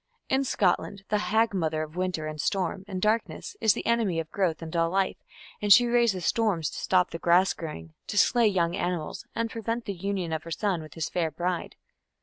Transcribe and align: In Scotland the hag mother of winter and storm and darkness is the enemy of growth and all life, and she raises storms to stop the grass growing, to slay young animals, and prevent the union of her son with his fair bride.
In 0.29 0.43
Scotland 0.45 1.03
the 1.09 1.19
hag 1.19 1.53
mother 1.53 1.83
of 1.83 1.95
winter 1.95 2.25
and 2.25 2.41
storm 2.41 2.83
and 2.87 2.99
darkness 2.99 3.55
is 3.61 3.73
the 3.73 3.85
enemy 3.85 4.19
of 4.19 4.31
growth 4.31 4.63
and 4.63 4.75
all 4.75 4.89
life, 4.89 5.17
and 5.61 5.71
she 5.71 5.85
raises 5.85 6.25
storms 6.25 6.71
to 6.71 6.79
stop 6.79 7.11
the 7.11 7.19
grass 7.19 7.53
growing, 7.53 7.93
to 8.07 8.17
slay 8.17 8.47
young 8.47 8.75
animals, 8.75 9.27
and 9.35 9.51
prevent 9.51 9.85
the 9.85 9.93
union 9.93 10.33
of 10.33 10.41
her 10.41 10.49
son 10.49 10.81
with 10.81 10.95
his 10.95 11.07
fair 11.07 11.29
bride. 11.29 11.75